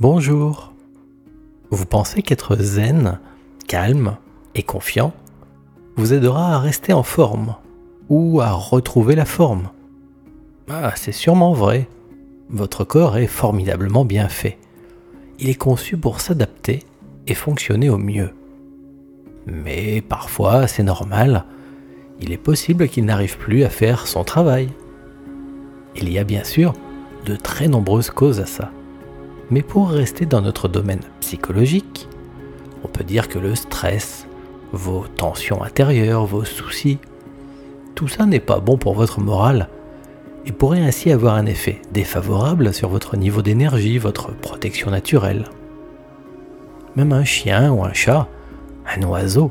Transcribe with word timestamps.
Bonjour. 0.00 0.74
Vous 1.70 1.84
pensez 1.84 2.22
qu'être 2.22 2.54
zen, 2.54 3.18
calme 3.66 4.16
et 4.54 4.62
confiant 4.62 5.12
vous 5.96 6.12
aidera 6.12 6.54
à 6.54 6.60
rester 6.60 6.92
en 6.92 7.02
forme 7.02 7.56
ou 8.08 8.40
à 8.40 8.52
retrouver 8.52 9.16
la 9.16 9.24
forme? 9.24 9.70
Ah, 10.70 10.92
c'est 10.94 11.10
sûrement 11.10 11.52
vrai. 11.52 11.88
Votre 12.48 12.84
corps 12.84 13.18
est 13.18 13.26
formidablement 13.26 14.04
bien 14.04 14.28
fait. 14.28 14.56
Il 15.40 15.48
est 15.48 15.56
conçu 15.56 15.96
pour 15.96 16.20
s'adapter 16.20 16.84
et 17.26 17.34
fonctionner 17.34 17.90
au 17.90 17.98
mieux. 17.98 18.30
Mais 19.46 20.00
parfois, 20.00 20.68
c'est 20.68 20.84
normal, 20.84 21.44
il 22.20 22.30
est 22.30 22.36
possible 22.36 22.88
qu'il 22.88 23.04
n'arrive 23.04 23.36
plus 23.36 23.64
à 23.64 23.68
faire 23.68 24.06
son 24.06 24.22
travail. 24.22 24.68
Il 25.96 26.08
y 26.08 26.20
a 26.20 26.24
bien 26.24 26.44
sûr 26.44 26.72
de 27.24 27.34
très 27.34 27.66
nombreuses 27.66 28.10
causes 28.10 28.38
à 28.38 28.46
ça. 28.46 28.70
Mais 29.50 29.62
pour 29.62 29.88
rester 29.88 30.26
dans 30.26 30.42
notre 30.42 30.68
domaine 30.68 31.00
psychologique, 31.20 32.08
on 32.84 32.88
peut 32.88 33.04
dire 33.04 33.28
que 33.28 33.38
le 33.38 33.54
stress, 33.54 34.26
vos 34.72 35.06
tensions 35.16 35.62
intérieures, 35.62 36.26
vos 36.26 36.44
soucis, 36.44 36.98
tout 37.94 38.08
ça 38.08 38.26
n'est 38.26 38.40
pas 38.40 38.60
bon 38.60 38.76
pour 38.76 38.94
votre 38.94 39.20
morale 39.20 39.68
et 40.44 40.52
pourrait 40.52 40.82
ainsi 40.82 41.10
avoir 41.10 41.34
un 41.34 41.46
effet 41.46 41.80
défavorable 41.92 42.74
sur 42.74 42.90
votre 42.90 43.16
niveau 43.16 43.42
d'énergie, 43.42 43.98
votre 43.98 44.32
protection 44.32 44.90
naturelle. 44.90 45.46
Même 46.96 47.12
un 47.12 47.24
chien 47.24 47.72
ou 47.72 47.84
un 47.84 47.92
chat, 47.92 48.28
un 48.96 49.02
oiseau 49.02 49.50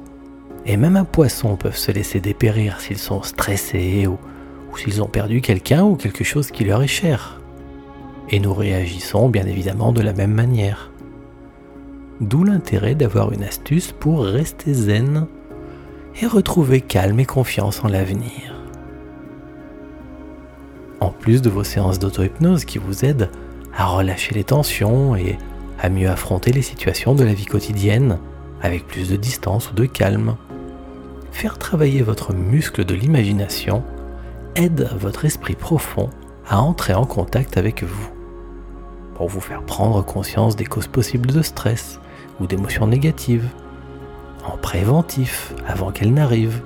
et 0.65 0.77
même 0.77 0.95
un 0.95 1.05
poisson 1.05 1.55
peuvent 1.55 1.77
se 1.77 1.91
laisser 1.91 2.19
dépérir 2.19 2.79
s'ils 2.79 2.97
sont 2.99 3.23
stressés 3.23 4.05
ou, 4.05 4.17
ou 4.71 4.77
s'ils 4.77 5.01
ont 5.01 5.07
perdu 5.07 5.41
quelqu'un 5.41 5.83
ou 5.83 5.95
quelque 5.95 6.23
chose 6.23 6.51
qui 6.51 6.65
leur 6.65 6.83
est 6.83 6.87
cher 6.87 7.36
et 8.29 8.39
nous 8.39 8.53
réagissons 8.53 9.29
bien 9.29 9.45
évidemment 9.45 9.91
de 9.91 10.01
la 10.01 10.13
même 10.13 10.33
manière. 10.33 10.91
D'où 12.19 12.43
l'intérêt 12.43 12.95
d'avoir 12.95 13.31
une 13.31 13.43
astuce 13.43 13.91
pour 13.91 14.23
rester 14.23 14.73
zen 14.73 15.27
et 16.21 16.25
retrouver 16.25 16.81
calme 16.81 17.19
et 17.19 17.25
confiance 17.25 17.83
en 17.83 17.87
l'avenir. 17.87 18.55
En 20.99 21.09
plus 21.09 21.41
de 21.41 21.49
vos 21.49 21.63
séances 21.63 21.99
d'auto-hypnose 21.99 22.65
qui 22.65 22.79
vous 22.79 23.05
aident 23.05 23.29
à 23.75 23.85
relâcher 23.85 24.33
les 24.33 24.43
tensions 24.43 25.15
et 25.15 25.37
à 25.79 25.89
mieux 25.89 26.09
affronter 26.09 26.51
les 26.51 26.63
situations 26.63 27.13
de 27.13 27.23
la 27.23 27.33
vie 27.33 27.45
quotidienne 27.45 28.17
avec 28.61 28.87
plus 28.87 29.09
de 29.09 29.15
distance 29.15 29.69
ou 29.69 29.75
de 29.75 29.85
calme, 29.85 30.35
faire 31.31 31.59
travailler 31.59 32.01
votre 32.01 32.33
muscle 32.33 32.83
de 32.83 32.95
l'imagination 32.95 33.83
aide 34.55 34.89
votre 34.99 35.25
esprit 35.25 35.55
profond 35.55 36.09
à 36.49 36.59
entrer 36.59 36.95
en 36.95 37.05
contact 37.05 37.57
avec 37.57 37.83
vous 37.83 38.16
pour 39.17 39.29
vous 39.29 39.41
faire 39.41 39.63
prendre 39.63 40.05
conscience 40.05 40.55
des 40.55 40.65
causes 40.65 40.87
possibles 40.87 41.31
de 41.31 41.41
stress 41.41 41.99
ou 42.39 42.45
d'émotions 42.45 42.85
négatives, 42.85 43.49
en 44.45 44.57
préventif 44.57 45.55
avant 45.67 45.91
qu'elles 45.91 46.13
n'arrivent, 46.13 46.61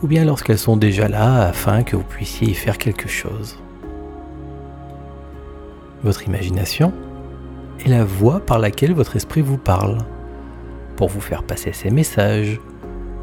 ou 0.00 0.06
bien 0.06 0.24
lorsqu'elles 0.24 0.60
sont 0.60 0.76
déjà 0.76 1.08
là 1.08 1.48
afin 1.48 1.82
que 1.82 1.96
vous 1.96 2.04
puissiez 2.04 2.48
y 2.48 2.54
faire 2.54 2.78
quelque 2.78 3.08
chose. 3.08 3.58
Votre 6.04 6.28
imagination 6.28 6.92
est 7.84 7.88
la 7.88 8.04
voie 8.04 8.38
par 8.38 8.60
laquelle 8.60 8.94
votre 8.94 9.16
esprit 9.16 9.42
vous 9.42 9.58
parle, 9.58 9.98
pour 10.94 11.08
vous 11.08 11.20
faire 11.20 11.42
passer 11.42 11.72
ses 11.72 11.90
messages 11.90 12.60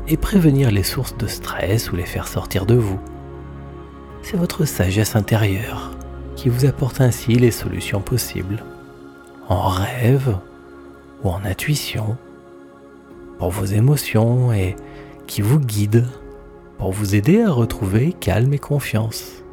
et 0.09 0.17
prévenir 0.17 0.69
les 0.69 0.83
sources 0.83 1.15
de 1.15 1.27
stress 1.27 1.93
ou 1.93 1.95
les 1.95 2.05
faire 2.05 2.27
sortir 2.27 2.65
de 2.65 2.75
vous. 2.75 2.99
C'est 4.21 4.37
votre 4.37 4.65
sagesse 4.65 5.15
intérieure 5.15 5.96
qui 6.37 6.47
vous 6.47 6.65
apporte 6.65 7.01
ainsi 7.01 7.33
les 7.33 7.51
solutions 7.51 7.99
possibles, 7.99 8.63
en 9.49 9.67
rêve 9.67 10.37
ou 11.23 11.29
en 11.29 11.43
intuition, 11.43 12.15
pour 13.39 13.49
vos 13.49 13.65
émotions 13.65 14.53
et 14.53 14.75
qui 15.25 15.41
vous 15.41 15.59
guide 15.59 16.05
pour 16.77 16.91
vous 16.91 17.15
aider 17.15 17.41
à 17.41 17.51
retrouver 17.51 18.13
calme 18.13 18.53
et 18.53 18.59
confiance. 18.59 19.43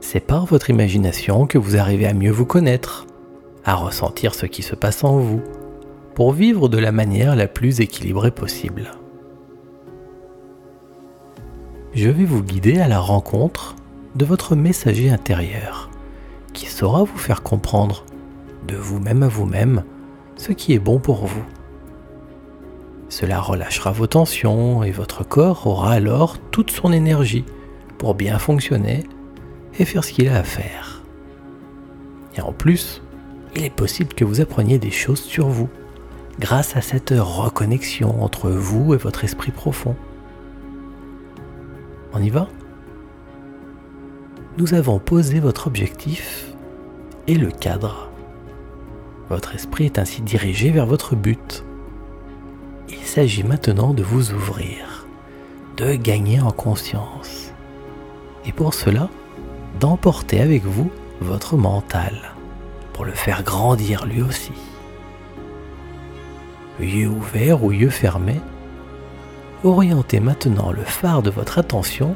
C'est 0.00 0.26
par 0.26 0.46
votre 0.46 0.68
imagination 0.68 1.46
que 1.46 1.58
vous 1.58 1.76
arrivez 1.76 2.06
à 2.06 2.12
mieux 2.12 2.32
vous 2.32 2.44
connaître, 2.44 3.06
à 3.64 3.76
ressentir 3.76 4.34
ce 4.34 4.46
qui 4.46 4.62
se 4.62 4.74
passe 4.74 5.04
en 5.04 5.18
vous, 5.18 5.40
pour 6.14 6.32
vivre 6.32 6.68
de 6.68 6.78
la 6.78 6.92
manière 6.92 7.36
la 7.36 7.46
plus 7.46 7.80
équilibrée 7.80 8.32
possible. 8.32 8.90
Je 11.94 12.10
vais 12.10 12.24
vous 12.24 12.42
guider 12.42 12.80
à 12.80 12.88
la 12.88 12.98
rencontre 12.98 13.76
de 14.14 14.24
votre 14.24 14.54
messager 14.54 15.10
intérieur, 15.10 15.90
qui 16.52 16.66
saura 16.66 17.04
vous 17.04 17.18
faire 17.18 17.42
comprendre, 17.42 18.04
de 18.66 18.76
vous-même 18.76 19.22
à 19.22 19.28
vous-même, 19.28 19.84
ce 20.36 20.52
qui 20.52 20.72
est 20.72 20.78
bon 20.78 20.98
pour 20.98 21.26
vous. 21.26 21.44
Cela 23.08 23.40
relâchera 23.40 23.92
vos 23.92 24.06
tensions 24.06 24.82
et 24.82 24.90
votre 24.90 25.26
corps 25.26 25.66
aura 25.66 25.92
alors 25.92 26.38
toute 26.50 26.70
son 26.70 26.92
énergie 26.92 27.44
pour 27.98 28.14
bien 28.14 28.38
fonctionner 28.38 29.04
et 29.78 29.84
faire 29.84 30.04
ce 30.04 30.12
qu'il 30.12 30.28
a 30.28 30.38
à 30.38 30.42
faire. 30.42 31.02
Et 32.36 32.40
en 32.40 32.52
plus, 32.52 33.02
il 33.54 33.64
est 33.64 33.70
possible 33.70 34.14
que 34.14 34.24
vous 34.24 34.40
appreniez 34.40 34.78
des 34.78 34.90
choses 34.90 35.22
sur 35.22 35.48
vous 35.48 35.68
grâce 36.40 36.76
à 36.76 36.80
cette 36.80 37.14
reconnexion 37.16 38.22
entre 38.22 38.50
vous 38.50 38.94
et 38.94 38.96
votre 38.96 39.22
esprit 39.24 39.52
profond. 39.52 39.94
On 42.12 42.22
y 42.22 42.30
va? 42.30 42.48
Nous 44.56 44.74
avons 44.74 44.98
posé 44.98 45.40
votre 45.40 45.66
objectif 45.66 46.46
et 47.26 47.34
le 47.34 47.50
cadre. 47.50 48.08
Votre 49.28 49.54
esprit 49.54 49.86
est 49.86 49.98
ainsi 49.98 50.22
dirigé 50.22 50.70
vers 50.70 50.86
votre 50.86 51.16
but. 51.16 51.64
Il 52.88 53.04
s'agit 53.04 53.42
maintenant 53.42 53.94
de 53.94 54.02
vous 54.02 54.32
ouvrir, 54.32 55.06
de 55.76 55.94
gagner 55.94 56.40
en 56.40 56.52
conscience. 56.52 57.52
Et 58.46 58.52
pour 58.52 58.74
cela, 58.74 59.08
d'emporter 59.80 60.40
avec 60.40 60.64
vous 60.64 60.90
votre 61.20 61.56
mental, 61.56 62.34
pour 62.92 63.04
le 63.04 63.12
faire 63.12 63.42
grandir 63.42 64.06
lui 64.06 64.22
aussi. 64.22 64.52
Yeux 66.78 67.08
ouverts 67.08 67.64
ou 67.64 67.72
yeux 67.72 67.90
fermés, 67.90 68.40
orientez 69.64 70.20
maintenant 70.20 70.70
le 70.70 70.82
phare 70.82 71.22
de 71.22 71.30
votre 71.30 71.58
attention 71.58 72.14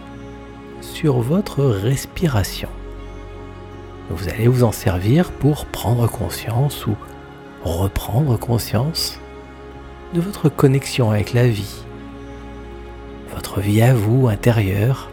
sur 0.81 1.21
votre 1.21 1.65
respiration. 1.65 2.69
Vous 4.11 4.29
allez 4.29 4.49
vous 4.49 4.65
en 4.65 4.73
servir 4.73 5.31
pour 5.31 5.67
prendre 5.67 6.09
conscience 6.09 6.87
ou 6.87 6.97
reprendre 7.63 8.39
conscience 8.39 9.21
de 10.15 10.21
votre 10.21 10.49
connexion 10.49 11.11
avec 11.11 11.35
la 11.35 11.47
vie, 11.47 11.85
votre 13.35 13.61
vie 13.61 13.83
à 13.83 13.95
vous 13.95 14.29
intérieure 14.29 15.11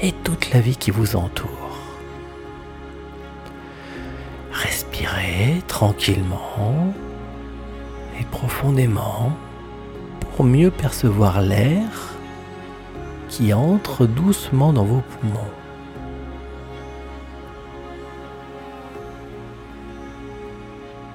et 0.00 0.12
toute 0.24 0.52
la 0.52 0.60
vie 0.60 0.76
qui 0.76 0.90
vous 0.90 1.16
entoure. 1.16 1.48
Respirez 4.52 5.62
tranquillement 5.66 6.94
et 8.20 8.24
profondément 8.24 9.32
pour 10.20 10.44
mieux 10.44 10.70
percevoir 10.70 11.40
l'air 11.40 12.11
qui 13.32 13.54
entre 13.54 14.04
doucement 14.04 14.74
dans 14.74 14.84
vos 14.84 15.00
poumons. 15.00 15.50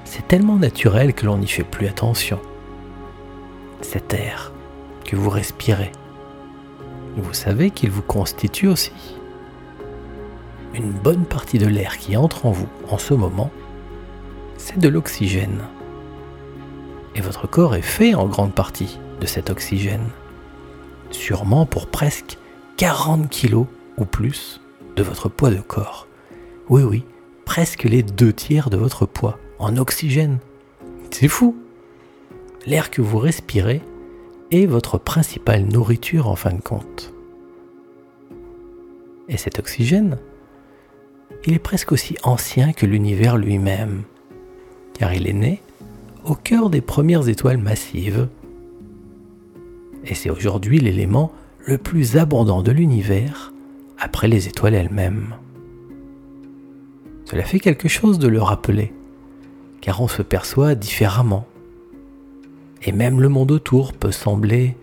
C'est 0.03 0.27
tellement 0.27 0.55
naturel 0.55 1.13
que 1.13 1.27
l'on 1.27 1.37
n'y 1.37 1.47
fait 1.47 1.63
plus 1.63 1.85
attention. 1.85 2.39
Cet 3.81 4.15
air 4.15 4.51
que 5.05 5.15
vous 5.15 5.29
respirez, 5.29 5.91
vous 7.17 7.33
savez 7.33 7.69
qu'il 7.69 7.91
vous 7.91 8.01
constitue 8.01 8.67
aussi. 8.67 9.15
Une 10.73 10.89
bonne 10.89 11.25
partie 11.25 11.59
de 11.59 11.67
l'air 11.67 11.99
qui 11.99 12.17
entre 12.17 12.47
en 12.47 12.51
vous 12.51 12.67
en 12.89 12.97
ce 12.97 13.13
moment, 13.13 13.51
c'est 14.57 14.79
de 14.79 14.89
l'oxygène. 14.89 15.61
Et 17.13 17.21
votre 17.21 17.47
corps 17.47 17.75
est 17.75 17.83
fait 17.83 18.15
en 18.15 18.25
grande 18.25 18.55
partie 18.55 18.97
de 19.21 19.27
cet 19.27 19.51
oxygène 19.51 20.09
sûrement 21.11 21.65
pour 21.65 21.87
presque 21.87 22.37
40 22.77 23.29
kilos 23.29 23.67
ou 23.97 24.05
plus 24.05 24.61
de 24.95 25.03
votre 25.03 25.29
poids 25.29 25.51
de 25.51 25.59
corps. 25.59 26.07
Oui, 26.69 26.83
oui, 26.83 27.03
presque 27.45 27.83
les 27.83 28.03
deux 28.03 28.33
tiers 28.33 28.69
de 28.69 28.77
votre 28.77 29.05
poids 29.05 29.39
en 29.59 29.77
oxygène. 29.77 30.39
C'est 31.11 31.27
fou. 31.27 31.55
L'air 32.65 32.91
que 32.91 33.01
vous 33.01 33.17
respirez 33.17 33.81
est 34.51 34.65
votre 34.65 34.97
principale 34.97 35.63
nourriture 35.63 36.27
en 36.27 36.35
fin 36.35 36.53
de 36.53 36.61
compte. 36.61 37.13
Et 39.29 39.37
cet 39.37 39.59
oxygène, 39.59 40.17
il 41.45 41.53
est 41.53 41.59
presque 41.59 41.91
aussi 41.91 42.15
ancien 42.23 42.73
que 42.73 42.85
l'univers 42.85 43.37
lui-même, 43.37 44.03
car 44.93 45.13
il 45.13 45.27
est 45.27 45.33
né 45.33 45.61
au 46.25 46.35
cœur 46.35 46.69
des 46.69 46.81
premières 46.81 47.29
étoiles 47.29 47.57
massives 47.57 48.27
et 50.05 50.15
c'est 50.15 50.29
aujourd'hui 50.29 50.79
l'élément 50.79 51.31
le 51.65 51.77
plus 51.77 52.17
abondant 52.17 52.61
de 52.61 52.71
l'univers 52.71 53.53
après 53.99 54.27
les 54.27 54.47
étoiles 54.47 54.75
elles-mêmes. 54.75 55.35
Cela 57.25 57.43
fait 57.43 57.59
quelque 57.59 57.89
chose 57.89 58.19
de 58.19 58.27
le 58.27 58.41
rappeler, 58.41 58.93
car 59.81 60.01
on 60.01 60.07
se 60.07 60.21
perçoit 60.21 60.75
différemment. 60.75 61.45
Et 62.83 62.91
même 62.91 63.19
le 63.19 63.27
monde 63.27 63.51
autour 63.51 63.91
peut 63.91 64.13
sembler 64.13 64.77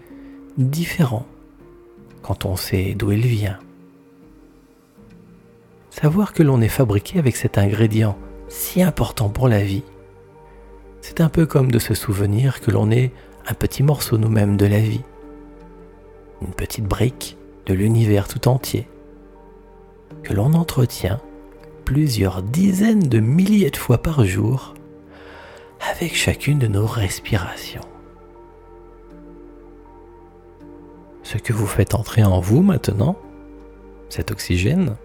différent 0.58 1.26
quand 2.22 2.44
on 2.44 2.56
sait 2.56 2.94
d'où 2.94 3.12
il 3.12 3.26
vient. 3.26 3.58
Savoir 5.90 6.32
que 6.32 6.43
l'on 6.43 6.61
est 6.61 6.69
fabriqué 6.69 7.19
avec 7.19 7.37
cet 7.37 7.56
ingrédient 7.56 8.19
si 8.49 8.82
important 8.82 9.28
pour 9.28 9.49
la 9.49 9.62
vie, 9.62 9.84
c'est 11.00 11.20
un 11.20 11.28
peu 11.28 11.46
comme 11.46 11.70
de 11.70 11.78
se 11.78 11.94
souvenir 11.94 12.61
que 12.61 12.70
l'on 12.70 12.90
est 12.90 13.12
un 13.46 13.55
petit 13.55 13.82
morceau 13.82 14.19
nous-mêmes 14.19 14.56
de 14.56 14.67
la 14.67 14.81
vie, 14.81 15.05
une 16.43 16.55
petite 16.55 16.87
brique 16.87 17.37
de 17.67 17.75
l'univers 17.75 18.29
tout 18.29 18.49
entier, 18.49 18.88
que 20.23 20.32
l'on 20.32 20.55
entretient 20.55 21.20
plusieurs 21.85 22.43
dizaines 22.43 23.08
de 23.08 23.20
milliers 23.20 23.70
de 23.70 23.76
fois 23.76 23.99
par 23.99 24.25
jour 24.25 24.75
avec 25.93 26.14
chacune 26.14 26.58
de 26.58 26.67
nos 26.67 26.87
respirations. 26.87 27.82
Ce 31.23 31.38
que 31.38 31.52
vous 31.52 31.67
faites 31.67 31.94
entrer 31.94 32.25
en 32.25 32.40
vous 32.40 32.62
maintenant, 32.62 33.17
cet 34.08 34.31
oxygène, 34.31 34.97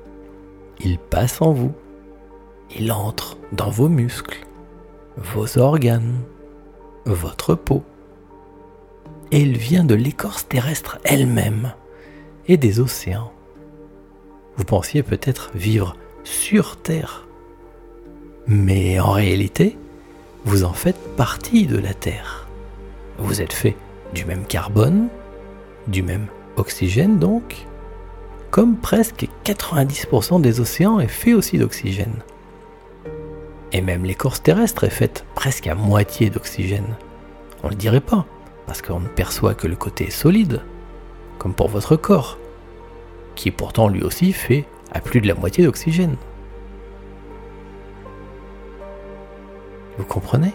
il 0.80 1.00
passe 1.00 1.42
en 1.42 1.51
vous. 1.51 1.74
Il 2.77 2.92
entre 2.92 3.38
dans 3.51 3.69
vos 3.69 3.89
muscles, 3.89 4.45
vos 5.18 5.57
organes, 5.57 6.19
votre 7.06 7.56
peau. 7.56 7.83
Et 9.31 9.42
il 9.42 9.58
vient 9.58 9.84
de 9.84 9.96
l'écorce 9.96 10.48
terrestre 10.48 10.98
elle-même 11.04 11.74
et 12.48 12.58
des 12.58 12.80
océans. 12.80 13.31
Vous 14.58 14.64
pensiez 14.64 15.04
peut-être 15.04 15.52
vivre 15.54 15.96
sur 16.24 16.78
Terre. 16.78 17.28
Mais 18.48 19.00
en 19.00 19.12
réalité, 19.12 19.78
vous 20.46 20.64
en 20.64 20.74
faites 20.74 21.16
partie 21.16 21.68
de 21.68 21.78
la 21.78 21.94
Terre. 21.94 22.48
Vous 23.20 23.42
êtes 23.42 23.54
fait 23.54 23.78
du 24.14 24.26
même 24.26 24.46
carbone, 24.46 25.10
du 25.88 26.02
même 26.02 26.28
oxygène 26.58 27.20
donc, 27.20 27.68
comme 28.50 28.78
presque 28.78 29.28
90% 29.46 30.42
des 30.42 30.60
océans 30.60 31.00
est 31.00 31.08
fait 31.08 31.34
aussi 31.34 31.58
d'oxygène. 31.58 32.24
Et 33.72 33.81
même 33.81 34.04
l'écorce 34.04 34.42
terrestre 34.42 34.86
est 34.86 34.90
faite 34.90 35.26
presque 35.36 35.68
à 35.68 35.76
moitié 35.76 36.30
d'oxygène. 36.30 36.96
On 37.62 37.68
ne 37.68 37.74
le 37.74 37.78
dirait 37.78 38.02
pas, 38.02 38.26
parce 38.69 38.83
qu'on 38.83 39.00
ne 39.00 39.07
perçoit 39.07 39.56
que 39.56 39.66
le 39.66 39.75
côté 39.75 40.12
solide, 40.12 40.62
comme 41.39 41.56
pour 41.56 41.69
votre 41.69 41.95
corps, 41.95 42.38
qui 43.33 43.50
pourtant 43.50 43.88
lui 43.88 44.04
aussi 44.04 44.31
fait 44.31 44.63
à 44.92 45.00
plus 45.00 45.21
de 45.21 45.27
la 45.27 45.33
moitié 45.33 45.63
d'oxygène. 45.63 46.18
Vous 49.98 50.06
comprenez? 50.06 50.54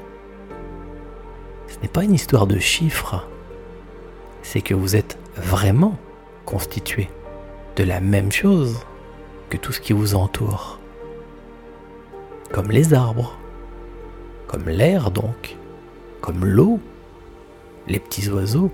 Ce 1.67 1.77
n'est 1.83 1.89
pas 1.89 2.05
une 2.05 2.15
histoire 2.15 2.47
de 2.47 2.61
chiffres, 2.61 3.27
c'est 4.43 4.61
que 4.61 4.75
vous 4.75 4.95
êtes 4.95 5.19
vraiment 5.35 5.99
constitué 6.47 7.11
de 7.75 7.83
la 7.83 7.99
même 7.99 8.31
chose 8.31 8.79
que 9.51 9.57
tout 9.57 9.73
ce 9.73 9.81
qui 9.81 9.93
vous 9.93 10.15
entoure. 10.15 10.79
Comme 12.53 12.71
les 12.71 12.95
arbres, 12.95 13.37
comme 14.47 14.69
l'air 14.69 15.11
donc, 15.11 15.57
comme 16.21 16.45
l'eau, 16.45 16.79
les 17.87 17.99
petits 17.99 18.29
oiseaux. 18.31 18.71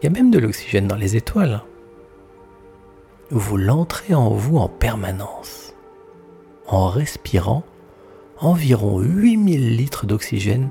Il 0.00 0.04
y 0.04 0.06
a 0.08 0.10
même 0.10 0.30
de 0.30 0.38
l'oxygène 0.38 0.86
dans 0.86 0.96
les 0.96 1.16
étoiles. 1.16 1.62
Vous 3.30 3.56
l'entrez 3.56 4.14
en 4.14 4.30
vous 4.30 4.58
en 4.58 4.68
permanence, 4.68 5.74
en 6.66 6.88
respirant 6.88 7.64
environ 8.38 9.00
8000 9.00 9.76
litres 9.76 10.06
d'oxygène 10.06 10.68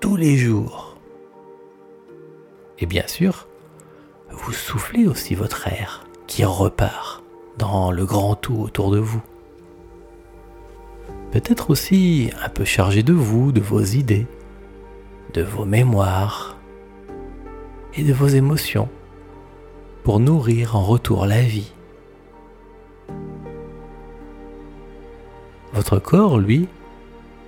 tous 0.00 0.16
les 0.16 0.36
jours. 0.36 0.96
Et 2.78 2.86
bien 2.86 3.06
sûr, 3.06 3.46
vous 4.30 4.52
soufflez 4.52 5.06
aussi 5.06 5.34
votre 5.34 5.68
air 5.68 6.04
qui 6.26 6.44
repart 6.44 7.22
dans 7.58 7.92
le 7.92 8.04
grand 8.04 8.34
tout 8.34 8.56
autour 8.56 8.90
de 8.90 8.98
vous. 8.98 9.22
Peut-être 11.30 11.70
aussi 11.70 12.30
un 12.42 12.48
peu 12.48 12.64
chargé 12.64 13.02
de 13.02 13.12
vous, 13.12 13.52
de 13.52 13.60
vos 13.60 13.80
idées, 13.80 14.26
de 15.34 15.42
vos 15.42 15.64
mémoires 15.64 16.56
et 17.94 18.02
de 18.02 18.12
vos 18.12 18.28
émotions 18.28 18.88
pour 20.04 20.20
nourrir 20.20 20.76
en 20.76 20.82
retour 20.82 21.26
la 21.26 21.42
vie. 21.42 21.72
Votre 25.72 25.98
corps, 25.98 26.38
lui, 26.38 26.68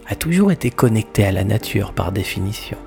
a 0.07 0.15
toujours 0.15 0.51
été 0.53 0.71
connecté 0.71 1.25
à 1.25 1.33
la 1.33 1.45
nature 1.45 1.93
par 1.93 2.13
définition. 2.13 2.79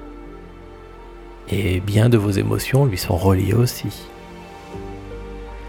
Et 1.49 1.79
bien 1.79 2.09
de 2.09 2.17
vos 2.17 2.31
émotions 2.31 2.85
lui 2.85 2.97
sont 2.97 3.17
reliées 3.17 3.53
aussi. 3.53 4.07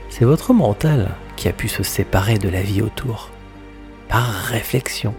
C'est 0.09 0.25
votre 0.25 0.53
mental 0.53 1.11
qui 1.37 1.49
a 1.49 1.53
pu 1.53 1.69
se 1.69 1.83
séparer 1.83 2.39
de 2.39 2.49
la 2.49 2.63
vie 2.63 2.83
autour, 2.83 3.31
par 4.09 4.27
réflexion, 4.27 5.15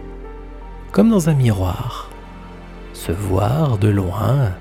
comme 0.92 1.08
dans 1.08 1.28
un 1.28 1.34
miroir, 1.34 2.09
se 2.92 3.12
voir 3.12 3.78
de 3.78 3.88
loin, 3.88 4.52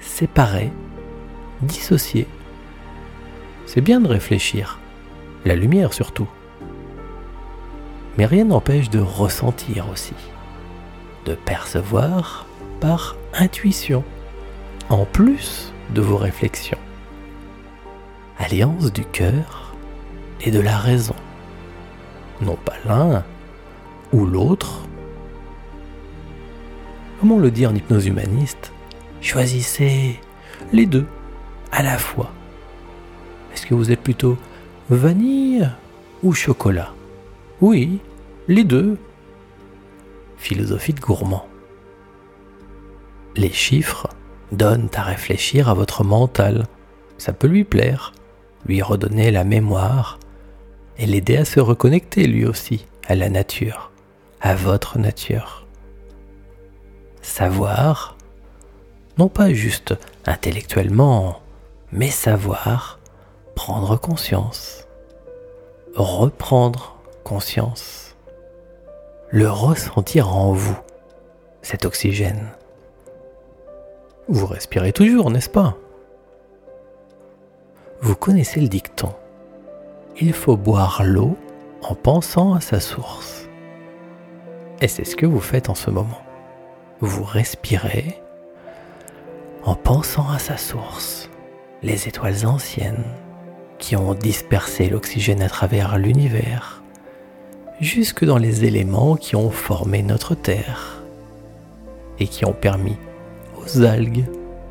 séparé, 0.00 0.72
dissocié. 1.62 2.26
C'est 3.66 3.80
bien 3.80 4.00
de 4.00 4.08
réfléchir, 4.08 4.78
la 5.44 5.56
lumière 5.56 5.92
surtout. 5.92 6.28
Mais 8.16 8.26
rien 8.26 8.44
n'empêche 8.44 8.90
de 8.90 9.00
ressentir 9.00 9.88
aussi, 9.90 10.14
de 11.26 11.34
percevoir 11.34 12.46
par 12.80 13.16
intuition, 13.34 14.04
en 14.88 15.04
plus 15.04 15.72
de 15.90 16.00
vos 16.00 16.16
réflexions. 16.16 16.78
Alliance 18.38 18.92
du 18.92 19.04
cœur 19.04 19.74
et 20.40 20.50
de 20.50 20.60
la 20.60 20.76
raison. 20.76 21.14
Non 22.40 22.56
pas 22.56 22.74
l'un 22.84 23.24
ou 24.12 24.26
l'autre. 24.26 24.86
Comment 27.24 27.38
le 27.38 27.50
dire 27.50 27.70
en 27.70 27.74
hypnose 27.74 28.04
humaniste 28.04 28.70
Choisissez 29.22 30.20
les 30.74 30.84
deux 30.84 31.06
à 31.72 31.82
la 31.82 31.96
fois. 31.96 32.30
Est-ce 33.50 33.64
que 33.64 33.72
vous 33.72 33.90
êtes 33.90 34.02
plutôt 34.02 34.36
vanille 34.90 35.66
ou 36.22 36.34
chocolat? 36.34 36.92
Oui, 37.62 37.98
les 38.46 38.62
deux. 38.62 38.98
Philosophie 40.36 40.92
de 40.92 41.00
gourmand. 41.00 41.46
Les 43.36 43.52
chiffres 43.52 44.08
donnent 44.52 44.90
à 44.92 45.02
réfléchir 45.02 45.70
à 45.70 45.74
votre 45.74 46.04
mental. 46.04 46.66
Ça 47.16 47.32
peut 47.32 47.48
lui 47.48 47.64
plaire, 47.64 48.12
lui 48.66 48.82
redonner 48.82 49.30
la 49.30 49.44
mémoire 49.44 50.18
et 50.98 51.06
l'aider 51.06 51.38
à 51.38 51.46
se 51.46 51.58
reconnecter 51.58 52.26
lui 52.26 52.44
aussi 52.44 52.84
à 53.08 53.14
la 53.14 53.30
nature, 53.30 53.92
à 54.42 54.54
votre 54.54 54.98
nature. 54.98 55.63
Savoir, 57.24 58.16
non 59.18 59.28
pas 59.28 59.52
juste 59.52 59.94
intellectuellement, 60.26 61.40
mais 61.90 62.10
savoir 62.10 63.00
prendre 63.56 63.96
conscience, 63.96 64.86
reprendre 65.96 66.96
conscience, 67.24 68.14
le 69.30 69.50
ressentir 69.50 70.36
en 70.36 70.52
vous, 70.52 70.78
cet 71.62 71.84
oxygène. 71.84 72.50
Vous 74.28 74.46
respirez 74.46 74.92
toujours, 74.92 75.30
n'est-ce 75.30 75.50
pas? 75.50 75.76
Vous 78.00 78.14
connaissez 78.14 78.60
le 78.60 78.68
dicton 78.68 79.12
il 80.20 80.32
faut 80.32 80.56
boire 80.56 81.02
l'eau 81.04 81.36
en 81.82 81.94
pensant 81.96 82.54
à 82.54 82.60
sa 82.60 82.78
source. 82.78 83.48
Et 84.80 84.86
c'est 84.88 85.04
ce 85.04 85.16
que 85.16 85.26
vous 85.26 85.40
faites 85.40 85.68
en 85.68 85.74
ce 85.74 85.90
moment. 85.90 86.20
Vous 87.06 87.22
respirez 87.22 88.18
en 89.62 89.74
pensant 89.74 90.26
à 90.30 90.38
sa 90.38 90.56
source, 90.56 91.28
les 91.82 92.08
étoiles 92.08 92.46
anciennes 92.46 93.04
qui 93.78 93.94
ont 93.94 94.14
dispersé 94.14 94.88
l'oxygène 94.88 95.42
à 95.42 95.50
travers 95.50 95.98
l'univers, 95.98 96.82
jusque 97.78 98.24
dans 98.24 98.38
les 98.38 98.64
éléments 98.64 99.16
qui 99.16 99.36
ont 99.36 99.50
formé 99.50 100.02
notre 100.02 100.34
Terre 100.34 101.02
et 102.18 102.26
qui 102.26 102.46
ont 102.46 102.54
permis 102.54 102.96
aux 103.58 103.82
algues 103.82 104.24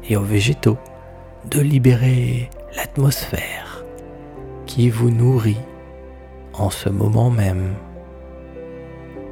et 0.10 0.18
aux 0.18 0.24
végétaux 0.24 0.80
de 1.46 1.62
libérer 1.62 2.50
l'atmosphère 2.76 3.86
qui 4.66 4.90
vous 4.90 5.12
nourrit 5.12 5.62
en 6.54 6.72
ce 6.72 6.90
moment 6.90 7.30
même 7.30 7.76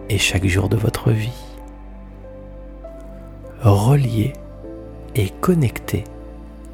et 0.08 0.20
chaque 0.20 0.46
jour 0.46 0.70
de 0.70 0.78
votre 0.78 1.10
vie. 1.10 1.41
Relié 3.64 4.34
et 5.14 5.30
connecté 5.30 6.04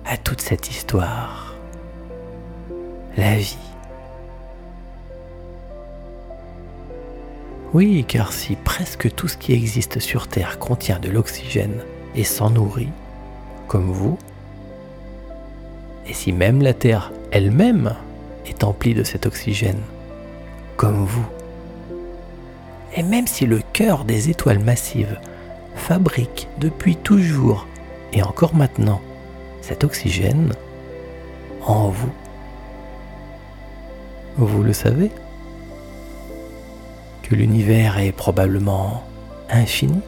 à 0.05 0.15
toute 0.15 0.39
cette 0.39 0.69
histoire. 0.69 1.53
La 3.17 3.35
vie. 3.35 3.57
Oui, 7.73 8.05
car 8.07 8.31
si 8.31 8.55
presque 8.55 9.13
tout 9.13 9.27
ce 9.27 9.35
qui 9.35 9.51
existe 9.51 9.99
sur 9.99 10.29
Terre 10.29 10.59
contient 10.59 10.97
de 10.97 11.09
l'oxygène 11.09 11.83
et 12.15 12.23
s'en 12.23 12.51
nourrit, 12.51 12.93
comme 13.67 13.91
vous, 13.91 14.17
et 16.07 16.13
si 16.13 16.31
même 16.31 16.61
la 16.61 16.73
Terre 16.73 17.11
elle-même 17.33 17.95
est 18.45 18.63
emplie 18.63 18.93
de 18.93 19.03
cet 19.03 19.25
oxygène, 19.25 19.81
comme 20.77 21.03
vous, 21.03 21.27
et 22.95 23.03
même 23.03 23.27
si 23.27 23.45
le 23.45 23.59
cœur 23.73 24.05
des 24.05 24.29
étoiles 24.29 24.59
massives 24.59 25.19
fabrique 25.77 26.47
depuis 26.59 26.95
toujours 26.95 27.67
et 28.13 28.21
encore 28.23 28.55
maintenant 28.55 29.01
cet 29.61 29.83
oxygène 29.83 30.53
en 31.65 31.89
vous, 31.89 32.11
vous 34.37 34.63
le 34.63 34.73
savez 34.73 35.11
Que 37.23 37.35
l'univers 37.35 37.97
est 37.99 38.11
probablement 38.11 39.03
infini 39.49 39.99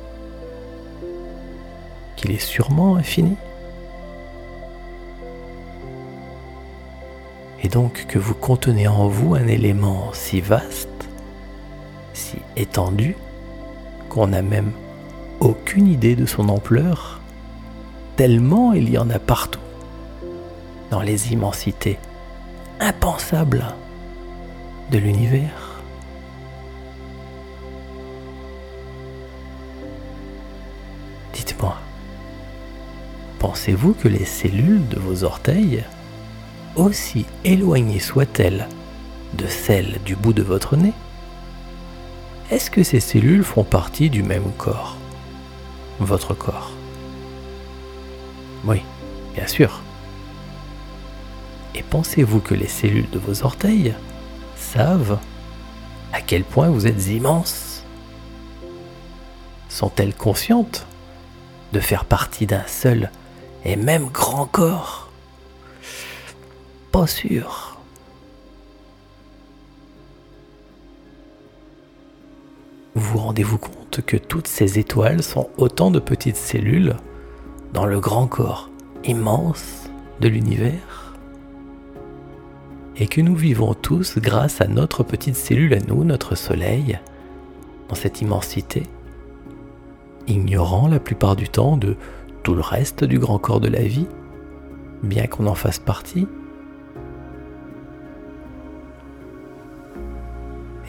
Qu'il 2.16 2.32
est 2.32 2.40
sûrement 2.40 2.96
infini 2.96 3.36
Et 7.62 7.68
donc 7.68 8.06
que 8.08 8.20
vous 8.20 8.36
contenez 8.36 8.88
en 8.88 9.08
vous 9.08 9.36
un 9.36 9.48
élément 9.48 10.14
si 10.14 10.40
vaste, 10.40 11.10
si 12.14 12.38
étendu, 12.56 13.18
qu'on 14.10 14.28
n'a 14.28 14.42
même 14.42 14.72
aucune 15.40 15.88
idée 15.88 16.16
de 16.16 16.26
son 16.26 16.50
ampleur, 16.50 17.22
tellement 18.16 18.74
il 18.74 18.90
y 18.90 18.98
en 18.98 19.10
a 19.10 19.20
partout, 19.20 19.60
dans 20.92 21.02
les 21.02 21.32
immensités 21.32 21.98
impensables 22.80 23.66
de 24.92 24.98
l'univers. 24.98 25.82
Dites-moi, 31.34 31.78
pensez-vous 33.40 33.94
que 33.94 34.08
les 34.08 34.26
cellules 34.26 34.88
de 34.90 35.00
vos 35.00 35.24
orteils, 35.24 35.84
aussi 36.76 37.26
éloignées 37.46 38.00
soient-elles 38.00 38.68
de 39.34 39.48
celles 39.48 40.00
du 40.06 40.16
bout 40.16 40.34
de 40.34 40.44
votre 40.44 40.76
nez, 40.76 40.94
est-ce 42.52 42.72
que 42.72 42.84
ces 42.84 43.00
cellules 43.00 43.44
font 43.44 43.64
partie 43.64 44.10
du 44.10 44.24
même 44.24 44.52
corps? 44.58 44.99
Votre 46.00 46.34
corps 46.34 46.72
Oui, 48.64 48.82
bien 49.34 49.48
sûr. 49.48 49.82
Et 51.76 51.84
pensez-vous 51.84 52.40
que 52.40 52.56
les 52.56 52.68
cellules 52.68 53.10
de 53.10 53.20
vos 53.20 53.44
orteils 53.44 53.94
savent 54.56 55.20
à 56.14 56.22
quel 56.22 56.44
point 56.44 56.70
vous 56.70 56.88
êtes 56.88 57.08
immense? 57.08 57.84
Sont-elles 59.68 60.16
conscientes 60.16 60.88
de 61.74 61.80
faire 61.80 62.06
partie 62.06 62.48
d'un 62.48 62.66
seul 62.66 63.12
et 63.66 63.76
même 63.76 64.08
grand 64.08 64.46
corps? 64.46 65.10
Pas 66.92 67.08
sûr. 67.08 67.78
Vous 72.96 73.18
rendez-vous 73.20 73.58
compte? 73.58 73.79
Que 73.98 74.18
toutes 74.18 74.48
ces 74.48 74.80
étoiles 74.80 75.24
sont 75.24 75.50
autant 75.58 75.92
de 75.92 76.00
petites 76.00 76.38
cellules 76.38 76.96
dans 77.74 77.86
le 77.86 78.00
grand 78.00 78.28
corps 78.28 78.70
immense 79.04 79.90
de 80.22 80.28
l'univers 80.28 81.16
et 82.98 83.08
que 83.08 83.22
nous 83.22 83.36
vivons 83.36 83.74
tous 83.74 84.18
grâce 84.18 84.62
à 84.62 84.68
notre 84.68 85.04
petite 85.04 85.36
cellule 85.36 85.74
à 85.74 85.80
nous, 85.80 86.04
notre 86.04 86.36
soleil, 86.36 87.00
dans 87.88 87.96
cette 87.96 88.22
immensité, 88.22 88.84
ignorant 90.28 90.88
la 90.88 91.00
plupart 91.00 91.36
du 91.36 91.48
temps 91.48 91.78
de 91.78 91.96
tout 92.44 92.56
le 92.56 92.62
reste 92.62 93.04
du 93.04 93.18
grand 93.18 93.40
corps 93.40 93.62
de 93.62 93.70
la 93.70 93.82
vie, 93.82 94.08
bien 95.02 95.28
qu'on 95.28 95.48
en 95.48 95.56
fasse 95.56 95.80
partie. 95.80 96.28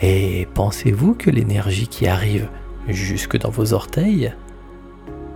Et 0.01 0.47
pensez-vous 0.53 1.13
que 1.13 1.29
l'énergie 1.29 1.87
qui 1.87 2.07
arrive 2.07 2.49
jusque 2.87 3.37
dans 3.37 3.49
vos 3.49 3.73
orteils 3.73 4.33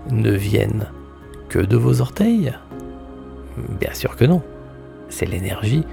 ne 0.10 0.32
vienne 0.32 0.88
que 1.50 1.60
de 1.60 1.78
vos 1.78 2.02
orteils 2.02 2.54
Bien 3.80 3.94
sûr 3.94 4.16
que 4.16 4.26
non. 4.26 4.42
C'est 5.10 5.26
l'énergie 5.26 5.84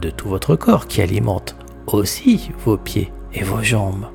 de 0.00 0.10
tout 0.10 0.28
votre 0.28 0.56
corps 0.56 0.86
qui 0.86 1.00
alimente 1.00 1.56
aussi 1.86 2.50
vos 2.64 2.76
pieds 2.76 3.12
et 3.32 3.42
vos 3.42 3.62
jambes. 3.62 4.06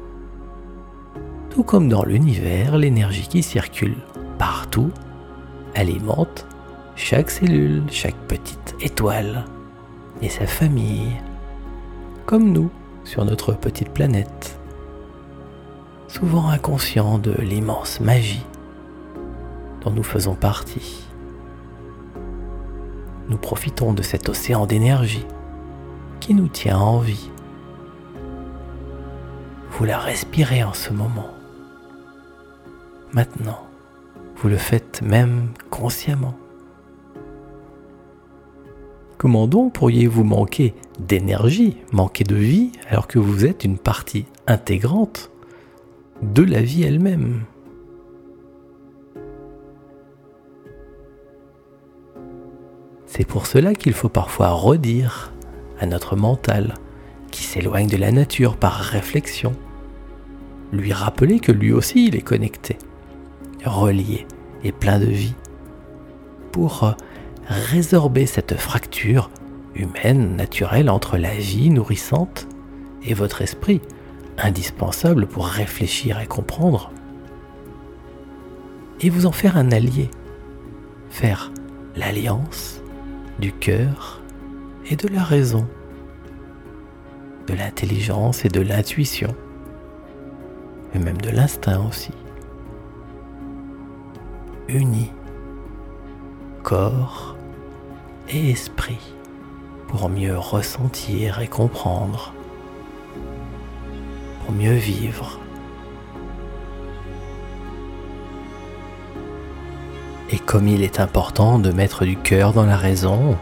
Tout 1.50 1.64
comme 1.64 1.90
dans 1.90 2.04
l'univers, 2.04 2.78
l'énergie 2.78 3.28
qui 3.28 3.44
circule 3.44 3.96
partout 4.38 4.92
alimente 5.76 6.46
chaque 6.96 7.32
cellule, 7.32 7.84
chaque 7.90 8.18
petite 8.28 8.76
étoile 8.82 9.46
et 10.22 10.30
sa 10.30 10.46
famille, 10.46 11.14
comme 12.26 12.52
nous 12.52 12.70
sur 13.06 13.24
notre 13.24 13.54
petite 13.54 13.90
planète, 13.90 14.39
souvent 16.10 16.50
inconscient 16.50 17.20
de 17.20 17.32
l'immense 17.40 18.00
magie 18.00 18.46
dont 19.82 19.92
nous 19.92 20.04
faisons 20.04 20.36
partie. 20.36 21.06
Nous 23.30 23.38
profitons 23.38 23.94
de 23.94 24.02
cet 24.02 24.28
océan 24.28 24.66
d'énergie 24.66 25.26
qui 26.20 26.34
nous 26.34 26.48
tient 26.48 26.80
en 26.80 27.00
vie. 27.00 27.30
Vous 29.72 29.86
la 29.86 30.00
respirez 30.00 30.64
en 30.64 30.74
ce 30.74 30.92
moment. 30.92 31.30
Maintenant, 33.14 33.64
vous 34.38 34.50
le 34.50 34.58
faites 34.58 35.02
même 35.02 35.50
consciemment. 35.70 36.36
Comment 39.18 39.48
donc 39.48 39.74
pourriez-vous 39.74 40.24
manquer 40.24 40.74
d'énergie, 40.98 41.78
manquer 41.92 42.24
de 42.24 42.36
vie, 42.36 42.72
alors 42.90 43.08
que 43.08 43.20
vous 43.20 43.46
êtes 43.46 43.64
une 43.64 43.78
partie 43.78 44.26
intégrante 44.48 45.30
de 46.22 46.44
la 46.44 46.62
vie 46.62 46.84
elle-même 46.84 47.46
C'est 53.06 53.26
pour 53.26 53.48
cela 53.48 53.74
qu'il 53.74 53.94
faut 53.94 54.10
parfois 54.10 54.50
redire 54.52 55.34
à 55.80 55.86
notre 55.86 56.16
mental, 56.16 56.76
qui 57.32 57.44
s'éloigne 57.44 57.88
de 57.88 57.98
la 57.98 58.12
nature 58.12 58.56
par 58.56 58.74
réflexion. 58.74 59.54
Lui 60.72 60.94
rappeler 60.94 61.40
que 61.40 61.52
lui 61.52 61.74
aussi 61.74 62.08
il 62.08 62.16
est 62.16 62.22
connecté, 62.22 62.78
relié 63.66 64.26
et 64.64 64.72
plein 64.72 65.00
de 65.00 65.06
vie, 65.06 65.36
pour 66.52 66.94
résorber 67.48 68.26
cette 68.26 68.56
fracture 68.56 69.32
humaine, 69.76 70.36
naturelle 70.36 70.90
entre 70.90 71.18
la 71.18 71.34
vie 71.34 71.70
nourrissante 71.70 72.48
et 73.04 73.14
votre 73.14 73.42
esprit, 73.42 73.82
indispensable 74.44 75.28
pour 75.28 75.46
réfléchir 75.46 76.20
et 76.20 76.28
comprendre, 76.28 76.92
et 79.02 79.10
vous 79.10 79.26
en 79.26 79.32
faire 79.32 79.58
un 79.58 79.72
allié, 79.72 80.10
faire 81.10 81.52
l'alliance 81.96 82.82
du 83.40 83.52
cœur 83.52 84.22
et 84.90 84.96
de 84.96 85.08
la 85.08 85.24
raison, 85.24 85.68
de 87.48 87.54
l'intelligence 87.54 88.46
et 88.46 88.50
de 88.50 88.62
l'intuition, 88.62 89.36
et 90.94 91.00
même 91.00 91.18
de 91.18 91.30
l'instinct 91.30 91.86
aussi. 91.88 92.12
Unis, 94.68 95.12
corps 96.64 97.36
et 98.30 98.52
esprit, 98.52 99.16
pour 99.88 100.10
mieux 100.10 100.38
ressentir 100.38 101.40
et 101.40 101.48
comprendre, 101.48 102.34
mieux 104.52 104.76
vivre. 104.76 105.40
Et 110.32 110.38
comme 110.38 110.68
il 110.68 110.84
est 110.84 111.00
important 111.00 111.60
de 111.60 111.72
mettre 111.72 112.06
du 112.06 112.16
cœur 112.16 112.54
dans 112.54 112.66
la 112.66 112.78
raison, 112.78 113.36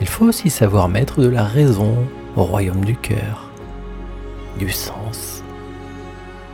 il 0.00 0.08
faut 0.08 0.26
aussi 0.26 0.50
savoir 0.50 0.88
mettre 0.88 1.20
de 1.20 1.28
la 1.28 1.44
raison 1.44 1.96
au 2.36 2.44
royaume 2.44 2.84
du 2.84 2.96
cœur, 2.96 3.50
du 4.58 4.70
sens, 4.70 5.42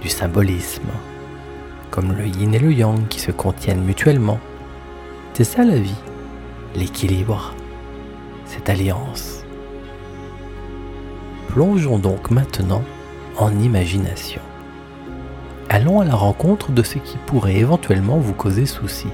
du 0.00 0.08
symbolisme, 0.08 0.88
comme 1.90 2.12
le 2.12 2.26
yin 2.26 2.54
et 2.54 2.58
le 2.58 2.72
yang 2.72 3.08
qui 3.08 3.20
se 3.20 3.30
contiennent 3.30 3.84
mutuellement. 3.84 4.40
C'est 5.34 5.44
ça 5.44 5.64
la 5.64 5.78
vie, 5.78 6.02
l'équilibre, 6.74 7.54
cette 8.46 8.68
alliance. 8.70 9.44
Plongeons 11.48 11.98
donc 11.98 12.30
maintenant 12.30 12.82
en 13.40 13.58
imagination. 13.58 14.42
Allons 15.70 16.00
à 16.00 16.04
la 16.04 16.14
rencontre 16.14 16.72
de 16.72 16.82
ce 16.82 16.98
qui 16.98 17.16
pourrait 17.26 17.56
éventuellement 17.56 18.18
vous 18.18 18.34
causer 18.34 18.66
souci. 18.66 19.08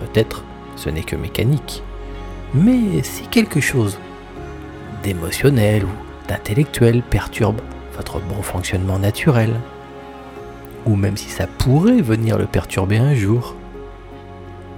Peut-être 0.00 0.44
ce 0.76 0.90
n'est 0.90 1.04
que 1.04 1.14
mécanique, 1.14 1.82
mais 2.52 3.02
si 3.02 3.26
quelque 3.28 3.60
chose 3.60 3.98
d'émotionnel 5.02 5.84
ou 5.84 6.28
d'intellectuel 6.28 7.02
perturbe 7.02 7.60
votre 7.96 8.18
bon 8.18 8.42
fonctionnement 8.42 8.98
naturel, 8.98 9.54
ou 10.86 10.96
même 10.96 11.16
si 11.16 11.28
ça 11.28 11.46
pourrait 11.46 12.02
venir 12.02 12.38
le 12.38 12.46
perturber 12.46 12.98
un 12.98 13.14
jour. 13.14 13.54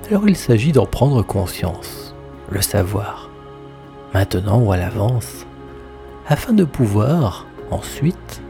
Alors 0.08 0.28
il 0.28 0.36
s'agit 0.36 0.72
d'en 0.72 0.86
prendre 0.86 1.22
conscience, 1.22 2.14
le 2.50 2.60
savoir, 2.60 3.30
maintenant 4.12 4.60
ou 4.60 4.72
à 4.72 4.76
l'avance, 4.76 5.46
afin 6.28 6.52
de 6.52 6.64
pouvoir 6.64 7.46
ensuite 7.70 8.41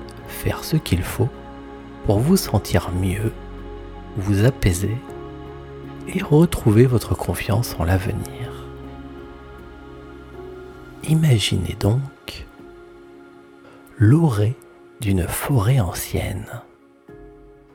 ce 0.62 0.76
qu'il 0.76 1.02
faut 1.02 1.28
pour 2.06 2.18
vous 2.18 2.36
sentir 2.36 2.90
mieux, 2.90 3.32
vous 4.16 4.44
apaiser 4.44 4.96
et 6.08 6.22
retrouver 6.22 6.86
votre 6.86 7.14
confiance 7.14 7.76
en 7.78 7.84
l'avenir. 7.84 8.68
Imaginez 11.08 11.76
donc 11.78 12.46
l'orée 13.98 14.56
d'une 15.00 15.26
forêt 15.26 15.80
ancienne. 15.80 16.62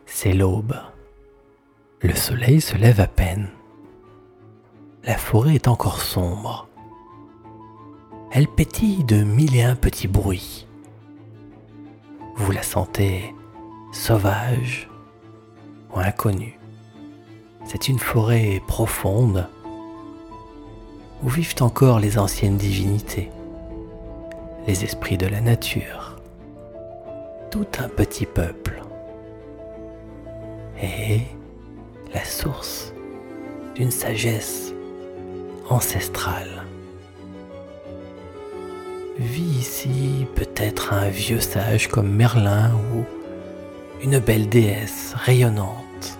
C'est 0.05 0.33
l'aube. 0.33 0.75
Le 2.01 2.15
soleil 2.15 2.61
se 2.61 2.77
lève 2.77 2.99
à 2.99 3.07
peine. 3.07 3.49
La 5.03 5.17
forêt 5.17 5.55
est 5.55 5.67
encore 5.67 6.01
sombre. 6.01 6.67
Elle 8.31 8.47
pétille 8.47 9.03
de 9.03 9.23
mille 9.23 9.55
et 9.55 9.63
un 9.63 9.75
petits 9.75 10.07
bruits. 10.07 10.66
Vous 12.37 12.51
la 12.51 12.61
sentez 12.61 13.33
sauvage 13.91 14.87
ou 15.93 15.99
inconnue. 15.99 16.59
C'est 17.65 17.87
une 17.87 17.99
forêt 17.99 18.61
profonde 18.67 19.49
où 21.23 21.29
vivent 21.29 21.55
encore 21.61 21.99
les 21.99 22.19
anciennes 22.19 22.57
divinités, 22.57 23.31
les 24.67 24.83
esprits 24.83 25.17
de 25.17 25.25
la 25.27 25.41
nature, 25.41 26.17
tout 27.49 27.67
un 27.79 27.89
petit 27.89 28.25
peuple. 28.25 28.83
Et 30.81 31.21
la 32.13 32.23
source 32.23 32.93
d'une 33.73 33.91
sagesse 33.91 34.73
ancestrale. 35.69 36.56
Vit 39.19 39.59
ici 39.59 40.27
peut-être 40.35 40.93
un 40.93 41.09
vieux 41.09 41.39
sage 41.39 41.87
comme 41.87 42.11
Merlin 42.11 42.71
ou 42.93 43.03
une 44.03 44.19
belle 44.19 44.47
déesse 44.47 45.13
rayonnante. 45.15 46.19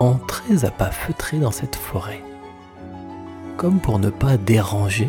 Entrez 0.00 0.64
à 0.64 0.70
pas 0.70 0.90
feutrés 0.90 1.38
dans 1.38 1.52
cette 1.52 1.76
forêt 1.76 2.22
comme 3.58 3.80
pour 3.80 3.98
ne 3.98 4.08
pas 4.08 4.36
déranger 4.36 5.08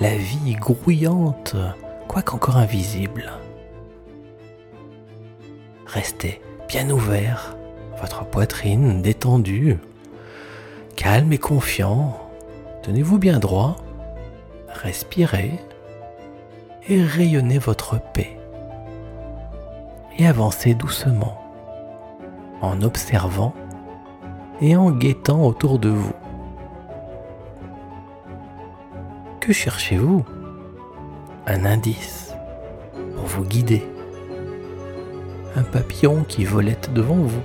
la 0.00 0.16
vie 0.16 0.54
grouillante, 0.54 1.54
quoique 2.08 2.32
encore 2.32 2.56
invisible. 2.56 3.30
Restez 5.86 6.40
bien 6.68 6.88
ouvert, 6.88 7.54
votre 8.00 8.24
poitrine 8.24 9.02
détendue, 9.02 9.76
calme 10.96 11.34
et 11.34 11.38
confiant. 11.38 12.18
Tenez-vous 12.82 13.18
bien 13.18 13.38
droit, 13.38 13.76
respirez 14.74 15.52
et 16.88 17.02
rayonnez 17.02 17.58
votre 17.58 18.00
paix. 18.12 18.36
Et 20.18 20.26
avancez 20.26 20.74
doucement 20.74 21.40
en 22.60 22.82
observant 22.82 23.54
et 24.60 24.76
en 24.76 24.90
guettant 24.90 25.44
autour 25.44 25.78
de 25.78 25.88
vous. 25.88 26.14
Que 29.40 29.52
cherchez-vous? 29.52 30.24
Un 31.46 31.64
indice 31.64 32.32
pour 33.16 33.26
vous 33.26 33.44
guider. 33.44 33.86
Un 35.56 35.62
papillon 35.62 36.24
qui 36.24 36.44
volette 36.44 36.92
devant 36.94 37.16
vous. 37.16 37.42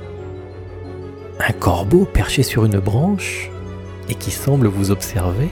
Un 1.39 1.51
corbeau 1.53 2.05
perché 2.05 2.43
sur 2.43 2.65
une 2.65 2.79
branche 2.79 3.49
et 4.07 4.15
qui 4.15 4.31
semble 4.31 4.67
vous 4.67 4.91
observer. 4.91 5.49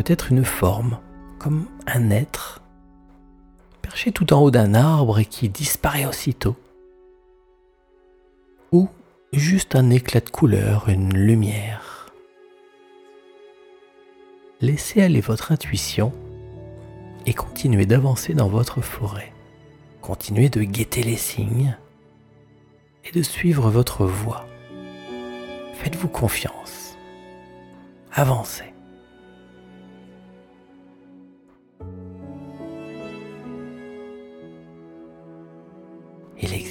Peut-être 0.00 0.32
une 0.32 0.46
forme, 0.46 0.98
comme 1.38 1.66
un 1.86 2.08
être, 2.08 2.62
perché 3.82 4.12
tout 4.12 4.32
en 4.32 4.40
haut 4.40 4.50
d'un 4.50 4.72
arbre 4.72 5.18
et 5.18 5.26
qui 5.26 5.50
disparaît 5.50 6.06
aussitôt. 6.06 6.56
Ou 8.72 8.88
juste 9.34 9.76
un 9.76 9.90
éclat 9.90 10.20
de 10.20 10.30
couleur, 10.30 10.88
une 10.88 11.12
lumière 11.12 11.90
laissez 14.60 15.00
aller 15.00 15.20
votre 15.20 15.52
intuition 15.52 16.12
et 17.26 17.34
continuez 17.34 17.86
d'avancer 17.86 18.34
dans 18.34 18.48
votre 18.48 18.80
forêt. 18.80 19.32
Continuez 20.00 20.48
de 20.48 20.62
guetter 20.62 21.02
les 21.02 21.16
signes 21.16 21.76
et 23.04 23.12
de 23.12 23.22
suivre 23.22 23.70
votre 23.70 24.06
voie. 24.06 24.46
Faites-vous 25.74 26.08
confiance. 26.08 26.96
Avancez. 28.12 28.72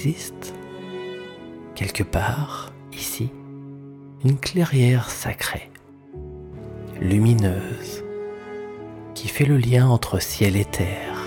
Existe, 0.00 0.54
quelque 1.74 2.02
part, 2.02 2.72
ici, 2.90 3.30
une 4.24 4.38
clairière 4.38 5.10
sacrée 5.10 5.70
lumineuse 6.98 8.02
qui 9.14 9.28
fait 9.28 9.44
le 9.44 9.58
lien 9.58 9.86
entre 9.88 10.18
ciel 10.18 10.56
et 10.56 10.64
terre. 10.64 11.20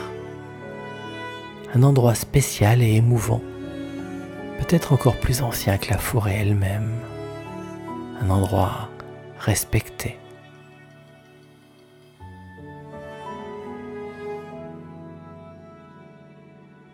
Un 1.75 1.83
endroit 1.83 2.15
spécial 2.15 2.81
et 2.81 2.95
émouvant, 2.95 3.43
peut-être 4.57 4.91
encore 4.91 5.19
plus 5.19 5.43
ancien 5.43 5.77
que 5.77 5.91
la 5.91 5.99
forêt 5.99 6.37
elle-même. 6.39 6.93
Un 8.21 8.31
endroit 8.31 8.89
respecté. 9.37 10.17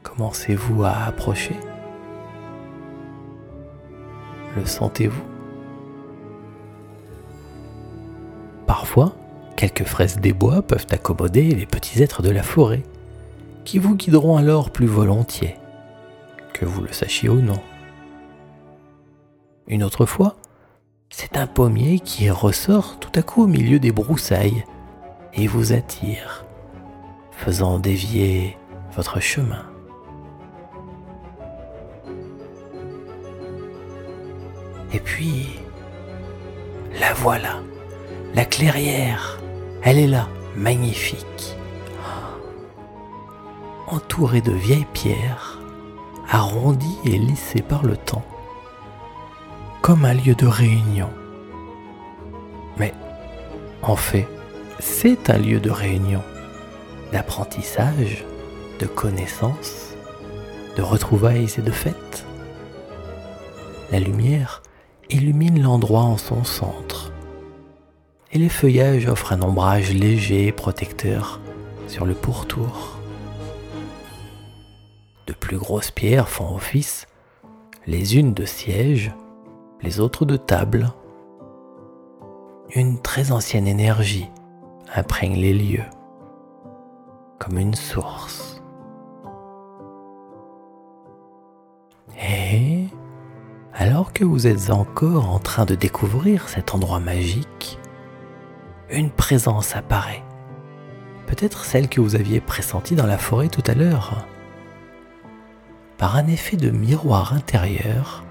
Commencez-vous 0.04 0.84
à 0.84 1.06
approcher? 1.06 1.56
Sentez-vous? 4.66 5.24
Parfois, 8.68 9.16
quelques 9.56 9.84
fraises 9.84 10.20
des 10.20 10.34
bois 10.34 10.62
peuvent 10.62 10.88
accommoder 10.92 11.56
les 11.56 11.66
petits 11.66 12.02
êtres 12.02 12.22
de 12.22 12.30
la 12.30 12.44
forêt, 12.44 12.84
qui 13.66 13.80
vous 13.80 13.96
guideront 13.96 14.38
alors 14.38 14.70
plus 14.70 14.88
volontiers, 14.88 15.58
que 16.54 16.66
vous 16.66 16.82
le 16.82 16.92
sachiez 16.92 17.30
ou 17.30 17.42
non. 17.42 17.62
Une 19.68 19.84
autre 19.84 20.06
fois, 20.06 20.38
c'est 21.10 21.38
un 21.38 21.48
pommier 21.48 22.00
qui 22.00 22.30
ressort 22.30 23.00
tout 23.00 23.12
à 23.16 23.22
coup 23.22 23.44
au 23.44 23.48
milieu 23.48 23.80
des 23.80 23.92
broussailles 23.92 24.64
et 25.34 25.48
vous 25.48 25.74
attire, 25.74 26.46
faisant 27.32 27.80
dévier 27.80 28.58
votre 28.96 29.20
chemin. 29.20 29.69
Et 34.94 35.00
puis, 35.00 35.60
la 37.00 37.14
voilà 37.14 37.60
la 38.36 38.46
clairière, 38.46 39.40
elle 39.82 39.98
est 39.98 40.08
là, 40.08 40.28
magnifique. 40.56 41.58
Entourée 43.88 44.42
de 44.42 44.52
vieilles 44.52 44.88
pierres, 44.94 45.60
arrondies 46.30 47.00
et 47.06 47.18
lissées 47.18 47.64
par 47.64 47.84
le 47.84 47.98
temps, 47.98 48.26
comme 49.82 50.06
un 50.06 50.14
lieu 50.14 50.36
de 50.36 50.46
réunion. 50.46 51.10
Mais, 52.78 52.94
en 53.82 53.96
fait, 53.96 54.28
c'est 54.80 55.32
un 55.32 55.38
lieu 55.38 55.60
de 55.60 55.72
réunion, 55.72 56.22
d'apprentissage, 57.12 58.26
de 58.80 58.86
connaissances, 58.86 59.96
de 60.78 60.84
retrouvailles 60.84 61.52
et 61.58 61.62
de 61.62 61.72
fêtes. 61.72 62.26
La 63.92 64.00
lumière 64.00 64.62
illumine 65.10 65.62
l'endroit 65.62 66.04
en 66.04 66.18
son 66.18 66.44
centre 66.44 67.12
et 68.32 68.38
les 68.38 68.50
feuillages 68.50 69.08
offrent 69.08 69.34
un 69.34 69.42
ombrage 69.42 69.92
léger 69.92 70.48
et 70.48 70.52
protecteur 70.52 71.40
sur 71.88 72.06
le 72.06 72.14
pourtour. 72.14 73.00
De 75.26 75.34
plus 75.34 75.58
grosses 75.58 75.92
pierres 75.92 76.30
font 76.30 76.56
office, 76.56 77.08
les 77.88 78.18
unes 78.18 78.34
de 78.34 78.46
sièges, 78.46 79.12
les 79.82 80.00
autres 80.00 80.26
de 80.26 80.38
table. 80.38 80.92
Une 82.76 83.02
très 83.02 83.32
ancienne 83.32 83.68
énergie 83.68 84.30
imprègne 84.94 85.36
les 85.36 85.54
lieux, 85.54 85.86
comme 87.40 87.58
une 87.58 87.74
source. 87.74 88.62
Et 92.22 92.79
alors 93.74 94.14
que 94.14 94.24
vous 94.24 94.48
êtes 94.48 94.70
encore 94.70 95.30
en 95.30 95.40
train 95.40 95.66
de 95.66 95.76
découvrir 95.76 96.50
cet 96.50 96.74
endroit 96.74 97.00
magique, 97.00 97.80
une 98.90 99.12
présence 99.12 99.76
apparaît. 99.76 100.24
Peut-être 101.28 101.64
celle 101.64 101.90
que 101.90 102.02
vous 102.02 102.16
aviez 102.16 102.42
pressentie 102.42 102.96
dans 102.96 103.06
la 103.06 103.18
forêt 103.18 103.50
tout 103.50 103.64
à 103.68 103.76
l'heure. 103.76 104.26
par 105.98 106.16
un 106.16 106.28
effet 106.28 106.56
de 106.56 106.70
miroir 106.70 107.34
intérieur, 107.34 108.24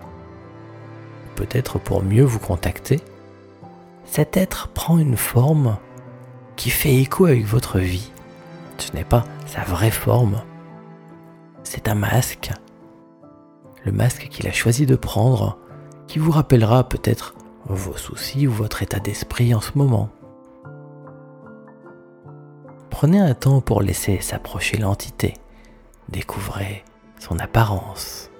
peut-être 1.36 1.78
pour 1.78 2.02
mieux 2.02 2.24
vous 2.24 2.38
contacter, 2.38 3.00
cet 4.06 4.38
être 4.38 4.68
prend 4.68 4.98
une 4.98 5.18
forme 5.18 5.76
qui 6.56 6.70
fait 6.70 6.96
écho 6.96 7.26
avec 7.26 7.44
votre 7.44 7.78
vie. 7.78 8.10
Ce 8.78 8.90
n'est 8.92 9.04
pas 9.04 9.24
sa 9.46 9.60
vraie 9.64 9.90
forme, 9.90 10.40
c'est 11.62 11.88
un 11.88 11.94
masque. 11.94 12.50
Masque 13.90 14.28
qu'il 14.28 14.46
a 14.46 14.52
choisi 14.52 14.86
de 14.86 14.96
prendre, 14.96 15.58
qui 16.06 16.18
vous 16.18 16.30
rappellera 16.30 16.88
peut-être 16.88 17.34
vos 17.66 17.96
soucis 17.96 18.46
ou 18.46 18.52
votre 18.52 18.82
état 18.82 19.00
d'esprit 19.00 19.54
en 19.54 19.60
ce 19.60 19.72
moment. 19.76 20.10
Prenez 22.90 23.20
un 23.20 23.34
temps 23.34 23.60
pour 23.60 23.82
laisser 23.82 24.20
s'approcher 24.20 24.78
l'entité. 24.78 25.34
Découvrez 26.08 26.84
son 27.20 27.38
apparence. 27.38 28.30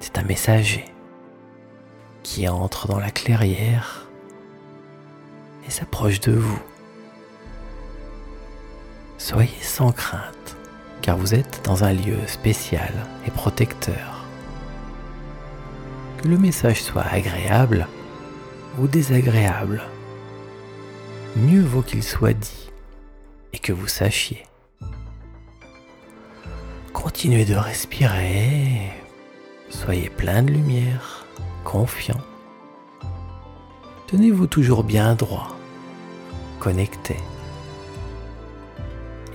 C'est 0.00 0.18
un 0.18 0.24
messager 0.24 0.84
qui 2.22 2.48
entre 2.48 2.88
dans 2.88 2.98
la 2.98 3.10
clairière 3.10 4.08
et 5.66 5.70
s'approche 5.70 6.20
de 6.20 6.32
vous. 6.32 6.60
Soyez 9.18 9.50
sans 9.60 9.92
crainte, 9.92 10.41
car 11.02 11.16
vous 11.16 11.34
êtes 11.34 11.60
dans 11.64 11.84
un 11.84 11.92
lieu 11.92 12.16
spécial 12.26 12.92
et 13.26 13.30
protecteur. 13.30 14.24
Que 16.22 16.28
le 16.28 16.38
message 16.38 16.82
soit 16.82 17.02
agréable 17.02 17.88
ou 18.78 18.86
désagréable, 18.86 19.82
mieux 21.36 21.62
vaut 21.62 21.82
qu'il 21.82 22.02
soit 22.02 22.32
dit 22.32 22.70
et 23.52 23.58
que 23.58 23.72
vous 23.72 23.88
sachiez. 23.88 24.46
Continuez 26.92 27.44
de 27.44 27.54
respirer, 27.54 28.90
soyez 29.68 30.08
plein 30.08 30.42
de 30.42 30.52
lumière, 30.52 31.26
confiant. 31.64 32.20
Tenez-vous 34.06 34.46
toujours 34.46 34.84
bien 34.84 35.14
droit, 35.14 35.56
connecté. 36.60 37.16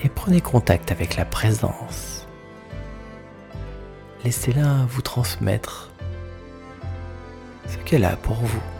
Et 0.03 0.09
prenez 0.09 0.41
contact 0.41 0.91
avec 0.91 1.15
la 1.15 1.25
présence. 1.25 2.27
Laissez-la 4.23 4.85
vous 4.89 5.01
transmettre 5.01 5.89
ce 7.67 7.77
qu'elle 7.77 8.05
a 8.05 8.15
pour 8.15 8.35
vous. 8.35 8.76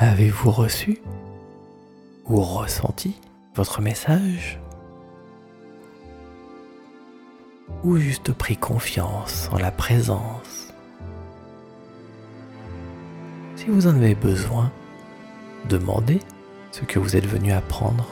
Avez-vous 0.00 0.52
reçu 0.52 1.00
ou 2.24 2.40
ressenti 2.40 3.20
votre 3.56 3.82
message 3.82 4.60
Ou 7.82 7.96
juste 7.96 8.32
pris 8.32 8.56
confiance 8.56 9.48
en 9.50 9.58
la 9.58 9.72
présence? 9.72 10.72
Si 13.56 13.64
vous 13.66 13.88
en 13.88 13.96
avez 13.96 14.14
besoin, 14.14 14.70
demandez 15.68 16.20
ce 16.70 16.82
que 16.82 17.00
vous 17.00 17.16
êtes 17.16 17.26
venu 17.26 17.50
apprendre 17.50 18.06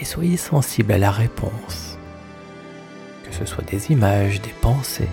et 0.00 0.04
soyez 0.04 0.36
sensible 0.36 0.90
à 0.90 0.98
la 0.98 1.12
réponse, 1.12 1.96
que 3.22 3.32
ce 3.32 3.44
soit 3.44 3.62
des 3.62 3.92
images, 3.92 4.42
des 4.42 4.54
pensées, 4.60 5.08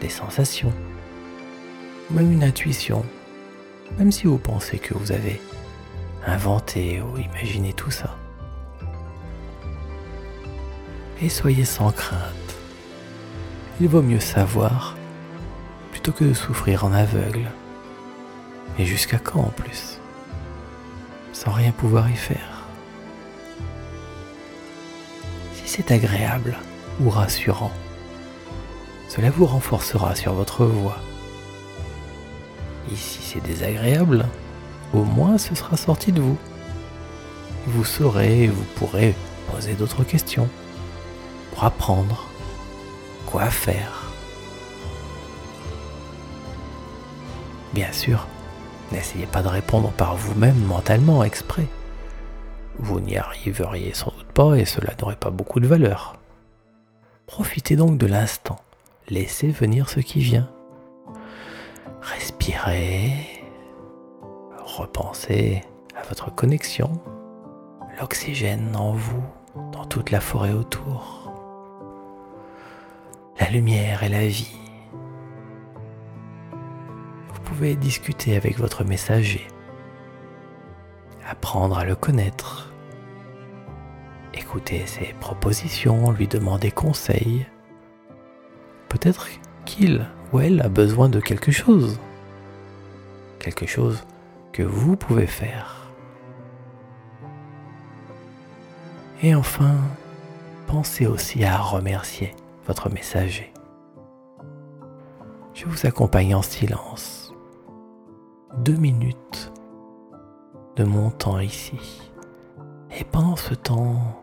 des 0.00 0.08
sensations, 0.08 0.72
même 2.12 2.30
une 2.30 2.44
intuition 2.44 3.04
même 4.00 4.10
si 4.10 4.26
vous 4.26 4.38
pensez 4.38 4.78
que 4.78 4.94
vous 4.94 5.12
avez 5.12 5.38
inventé 6.26 7.02
ou 7.02 7.18
imaginé 7.18 7.74
tout 7.74 7.90
ça. 7.90 8.16
Et 11.20 11.28
soyez 11.28 11.66
sans 11.66 11.92
crainte. 11.92 12.56
Il 13.78 13.88
vaut 13.88 14.00
mieux 14.00 14.20
savoir 14.20 14.96
plutôt 15.90 16.12
que 16.12 16.24
de 16.24 16.32
souffrir 16.32 16.86
en 16.86 16.94
aveugle. 16.94 17.50
Et 18.78 18.86
jusqu'à 18.86 19.18
quand 19.18 19.40
en 19.40 19.50
plus? 19.50 20.00
Sans 21.34 21.50
rien 21.50 21.70
pouvoir 21.70 22.10
y 22.10 22.16
faire. 22.16 22.64
Si 25.52 25.68
c'est 25.68 25.90
agréable 25.90 26.56
ou 27.02 27.10
rassurant, 27.10 27.72
cela 29.08 29.28
vous 29.30 29.44
renforcera 29.44 30.14
sur 30.14 30.32
votre 30.32 30.64
voie 30.64 30.96
et 32.92 32.96
si 32.96 33.22
c'est 33.22 33.42
désagréable, 33.42 34.26
au 34.92 35.04
moins 35.04 35.38
ce 35.38 35.54
sera 35.54 35.76
sorti 35.76 36.12
de 36.12 36.20
vous. 36.20 36.38
Vous 37.66 37.84
saurez, 37.84 38.46
vous 38.48 38.64
pourrez 38.76 39.14
poser 39.52 39.74
d'autres 39.74 40.04
questions 40.04 40.48
pour 41.50 41.64
apprendre 41.64 42.26
quoi 43.26 43.46
faire. 43.46 44.10
Bien 47.72 47.92
sûr, 47.92 48.26
n'essayez 48.90 49.26
pas 49.26 49.42
de 49.42 49.48
répondre 49.48 49.90
par 49.92 50.16
vous-même 50.16 50.58
mentalement 50.64 51.22
exprès. 51.22 51.66
Vous 52.78 52.98
n'y 52.98 53.16
arriveriez 53.16 53.94
sans 53.94 54.10
doute 54.16 54.32
pas 54.32 54.54
et 54.54 54.64
cela 54.64 54.92
n'aurait 55.00 55.16
pas 55.16 55.30
beaucoup 55.30 55.60
de 55.60 55.68
valeur. 55.68 56.16
Profitez 57.26 57.76
donc 57.76 57.98
de 57.98 58.06
l'instant. 58.06 58.58
Laissez 59.08 59.48
venir 59.48 59.88
ce 59.88 60.00
qui 60.00 60.20
vient. 60.20 60.48
Respirez, 62.00 62.39
repensez 64.80 65.62
à 65.94 66.02
votre 66.08 66.34
connexion, 66.34 66.90
l'oxygène 68.00 68.74
en 68.76 68.92
vous, 68.92 69.22
dans 69.72 69.84
toute 69.84 70.10
la 70.10 70.20
forêt 70.20 70.52
autour, 70.52 71.32
la 73.38 73.50
lumière 73.50 74.02
et 74.02 74.08
la 74.08 74.26
vie. 74.26 74.56
Vous 77.32 77.40
pouvez 77.44 77.76
discuter 77.76 78.36
avec 78.36 78.58
votre 78.58 78.84
messager, 78.84 79.46
apprendre 81.26 81.78
à 81.78 81.84
le 81.84 81.94
connaître, 81.94 82.72
écouter 84.34 84.86
ses 84.86 85.14
propositions, 85.20 86.10
lui 86.10 86.26
demander 86.26 86.70
conseil. 86.70 87.46
Peut-être 88.88 89.28
qu'il 89.66 90.06
ou 90.32 90.40
elle 90.40 90.60
a 90.62 90.68
besoin 90.68 91.08
de 91.08 91.20
quelque 91.20 91.52
chose. 91.52 92.00
Quelque 93.40 93.66
chose 93.66 94.04
que 94.52 94.62
vous 94.62 94.96
pouvez 94.96 95.26
faire. 95.26 95.90
Et 99.22 99.34
enfin, 99.34 99.76
pensez 100.66 101.06
aussi 101.06 101.42
à 101.44 101.58
remercier 101.58 102.34
votre 102.66 102.90
messager. 102.90 103.52
Je 105.54 105.66
vous 105.66 105.86
accompagne 105.86 106.34
en 106.34 106.42
silence. 106.42 107.34
Deux 108.58 108.76
minutes 108.76 109.52
de 110.76 110.84
mon 110.84 111.10
temps 111.10 111.38
ici. 111.38 112.12
Et 112.98 113.04
pendant 113.04 113.36
ce 113.36 113.54
temps, 113.54 114.22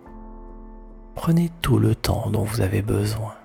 prenez 1.15 1.51
tout 1.61 1.79
le 1.79 1.95
temps 1.95 2.29
dont 2.29 2.43
vous 2.43 2.61
avez 2.61 2.81
besoin. 2.81 3.36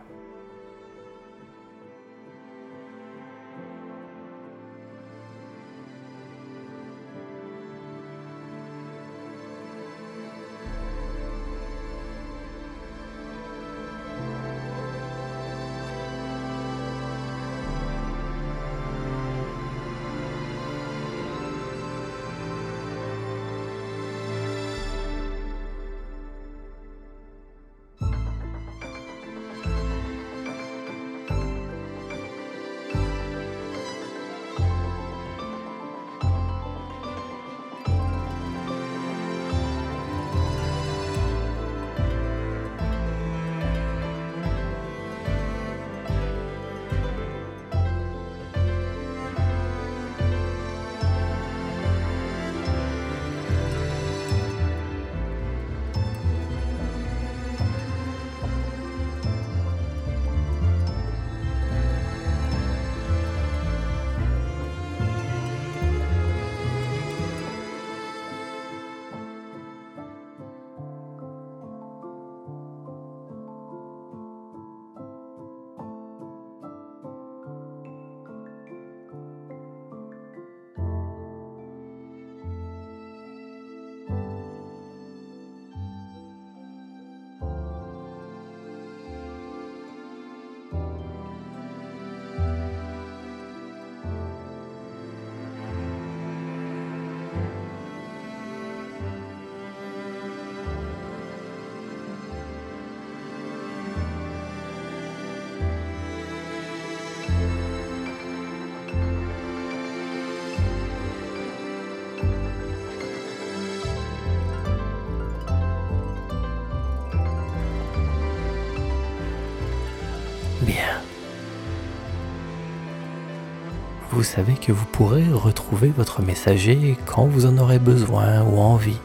Vous 124.13 124.23
savez 124.23 124.55
que 124.55 124.73
vous 124.73 124.85
pourrez 124.85 125.27
retrouver 125.33 125.89
votre 125.89 126.21
messager 126.21 126.99
quand 127.07 127.25
vous 127.25 127.47
en 127.47 127.57
aurez 127.57 127.79
besoin 127.79 128.43
ou 128.43 128.59
envie. 128.59 129.01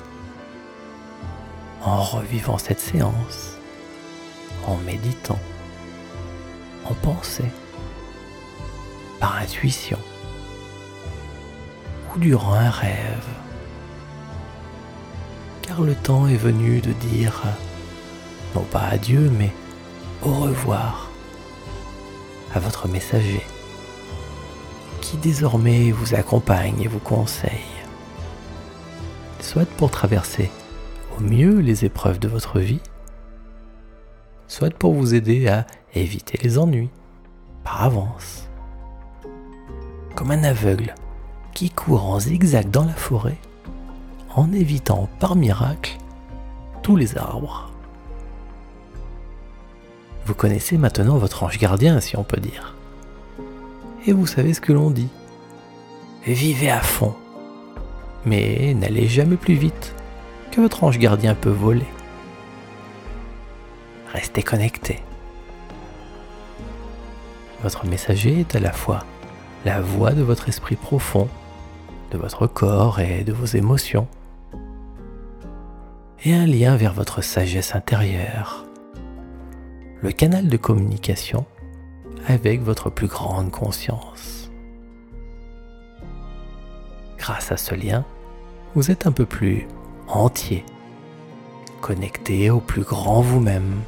En 1.81 2.01
revivant 2.03 2.57
cette 2.57 2.81
séance, 2.81 3.57
en 4.65 4.75
méditant, 4.85 5.39
en 6.83 6.93
pensée, 6.93 7.49
par 9.21 9.37
intuition 9.37 9.97
ou 12.13 12.19
durant 12.19 12.55
un 12.55 12.69
rêve. 12.69 13.27
Car 15.61 15.81
le 15.81 15.95
temps 15.95 16.27
est 16.27 16.35
venu 16.35 16.81
de 16.81 16.91
dire, 16.91 17.43
non 18.55 18.63
pas 18.63 18.83
adieu, 18.91 19.31
mais 19.39 19.53
au 20.21 20.33
revoir 20.33 21.09
à 22.53 22.59
votre 22.59 22.89
messager 22.89 23.45
qui 25.07 25.15
désormais 25.15 25.91
vous 25.91 26.15
accompagne 26.15 26.81
et 26.81 26.87
vous 26.89 26.99
conseille, 26.99 27.51
soit 29.39 29.65
pour 29.77 29.89
traverser 29.89 30.51
au 31.17 31.21
mieux 31.21 31.59
les 31.59 31.85
épreuves 31.85 32.19
de 32.19 32.27
votre 32.27 32.59
vie, 32.59 32.81
soit 34.49 34.73
pour 34.73 34.93
vous 34.93 35.15
aider 35.15 35.47
à 35.47 35.65
éviter 35.93 36.37
les 36.43 36.57
ennuis 36.57 36.89
par 37.63 37.83
avance. 37.83 38.49
Comme 40.13 40.31
un 40.31 40.43
aveugle 40.43 40.93
qui 41.53 41.69
court 41.69 42.05
en 42.05 42.19
zigzag 42.19 42.69
dans 42.69 42.83
la 42.83 42.93
forêt 42.93 43.37
en 44.35 44.51
évitant 44.51 45.07
par 45.21 45.37
miracle 45.37 45.97
tous 46.83 46.97
les 46.97 47.17
arbres. 47.17 47.71
Vous 50.25 50.35
connaissez 50.35 50.77
maintenant 50.77 51.17
votre 51.17 51.43
ange 51.43 51.59
gardien, 51.59 52.01
si 52.01 52.17
on 52.17 52.25
peut 52.25 52.41
dire. 52.41 52.76
Et 54.07 54.13
vous 54.13 54.25
savez 54.25 54.53
ce 54.53 54.61
que 54.61 54.71
l'on 54.71 54.89
dit. 54.89 55.09
Vivez 56.25 56.71
à 56.71 56.79
fond, 56.79 57.13
mais 58.25 58.73
n'allez 58.73 59.07
jamais 59.07 59.35
plus 59.35 59.55
vite 59.55 59.93
que 60.51 60.61
votre 60.61 60.85
ange 60.85 60.97
gardien 60.97 61.35
peut 61.35 61.49
voler. 61.49 61.85
Restez 64.13 64.43
connecté. 64.43 65.01
Votre 67.63 67.85
messager 67.85 68.39
est 68.39 68.55
à 68.55 68.59
la 68.61 68.71
fois 68.71 69.03
la 69.65 69.81
voix 69.81 70.13
de 70.13 70.21
votre 70.21 70.47
esprit 70.47 70.77
profond, 70.77 71.27
de 72.11 72.17
votre 72.17 72.47
corps 72.47 73.01
et 73.01 73.25
de 73.25 73.33
vos 73.33 73.45
émotions, 73.45 74.07
et 76.23 76.33
un 76.33 76.45
lien 76.45 76.77
vers 76.77 76.93
votre 76.93 77.21
sagesse 77.21 77.75
intérieure, 77.75 78.65
le 80.01 80.11
canal 80.11 80.47
de 80.47 80.57
communication 80.57 81.45
avec 82.27 82.61
votre 82.61 82.89
plus 82.89 83.07
grande 83.07 83.51
conscience. 83.51 84.51
Grâce 87.17 87.51
à 87.51 87.57
ce 87.57 87.73
lien, 87.73 88.05
vous 88.75 88.91
êtes 88.91 89.07
un 89.07 89.11
peu 89.11 89.25
plus 89.25 89.67
entier, 90.07 90.65
connecté 91.81 92.49
au 92.49 92.59
plus 92.59 92.83
grand 92.83 93.21
vous-même, 93.21 93.81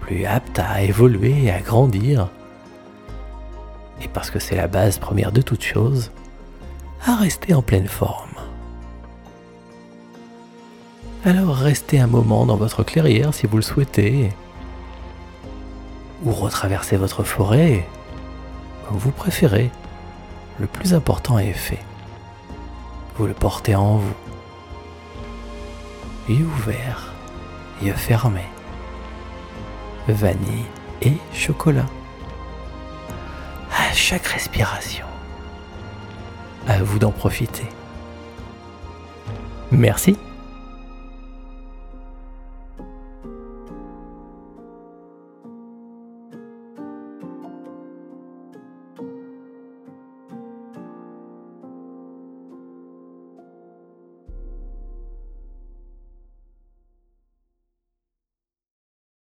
plus 0.00 0.26
apte 0.26 0.58
à 0.58 0.82
évoluer 0.82 1.44
et 1.44 1.50
à 1.50 1.60
grandir, 1.60 2.28
et 4.02 4.08
parce 4.08 4.30
que 4.30 4.38
c'est 4.38 4.56
la 4.56 4.68
base 4.68 4.98
première 4.98 5.32
de 5.32 5.42
toute 5.42 5.62
chose, 5.62 6.10
à 7.04 7.16
rester 7.16 7.54
en 7.54 7.62
pleine 7.62 7.88
forme. 7.88 8.28
Alors 11.24 11.56
restez 11.56 11.98
un 11.98 12.06
moment 12.06 12.46
dans 12.46 12.56
votre 12.56 12.82
clairière 12.82 13.34
si 13.34 13.46
vous 13.46 13.56
le 13.56 13.62
souhaitez, 13.62 14.30
ou 16.24 16.32
retraversez 16.32 16.96
votre 16.96 17.24
forêt, 17.24 17.86
comme 18.86 18.98
vous 18.98 19.10
préférez. 19.10 19.70
Le 20.58 20.66
plus 20.66 20.94
important 20.94 21.38
est 21.38 21.52
fait. 21.52 21.78
Vous 23.16 23.26
le 23.26 23.34
portez 23.34 23.74
en 23.74 23.96
vous. 23.96 24.14
Yeux 26.28 26.46
ouverts, 26.46 27.12
yeux 27.82 27.94
fermés. 27.94 28.48
Vanille 30.08 30.66
et 31.02 31.14
chocolat. 31.32 31.86
À 33.76 33.92
chaque 33.92 34.26
respiration. 34.26 35.06
À 36.68 36.82
vous 36.82 36.98
d'en 36.98 37.12
profiter. 37.12 37.66
Merci 39.72 40.16